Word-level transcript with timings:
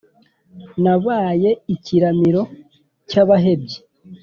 nabaye 0.83 1.49
ikiramiro 1.73 2.41
cy’abahebyi, 3.09 3.77